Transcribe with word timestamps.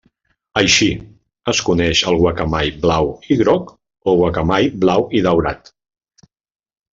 Així, 0.59 0.85
es 1.51 1.59
coneix 1.67 2.01
el 2.11 2.17
guacamai 2.23 2.71
blau 2.85 3.11
i 3.35 3.37
groc 3.43 3.69
o 3.75 4.15
guacamai 4.23 4.71
blau 4.85 5.07
i 5.21 5.23
daurat. 5.29 5.71